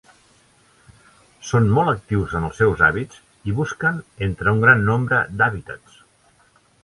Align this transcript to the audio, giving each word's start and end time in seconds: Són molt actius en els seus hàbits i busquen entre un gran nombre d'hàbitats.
Són 1.49 1.67
molt 1.75 1.91
actius 1.91 2.33
en 2.39 2.47
els 2.47 2.61
seus 2.61 2.81
hàbits 2.87 3.21
i 3.51 3.55
busquen 3.61 4.01
entre 4.29 4.57
un 4.57 4.65
gran 4.67 4.83
nombre 4.91 5.23
d'hàbitats. 5.43 6.01